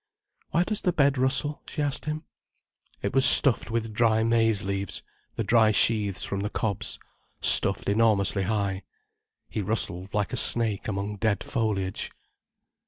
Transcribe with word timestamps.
"Why 0.49 0.63
does 0.63 0.81
the 0.81 0.91
bed 0.91 1.19
rustle?" 1.19 1.61
she 1.67 1.79
asked 1.79 2.05
him. 2.05 2.23
It 3.03 3.13
was 3.13 3.23
stuffed 3.23 3.69
with 3.69 3.93
dry 3.93 4.23
maize 4.23 4.63
leaves, 4.63 5.03
the 5.35 5.43
dry 5.43 5.69
sheathes 5.69 6.23
from 6.23 6.39
the 6.39 6.49
cobs—stuffed 6.49 7.87
enormously 7.87 8.41
high. 8.41 8.81
He 9.47 9.61
rustled 9.61 10.11
like 10.15 10.33
a 10.33 10.37
snake 10.37 10.87
among 10.87 11.17
dead 11.17 11.43
foliage. 11.43 12.09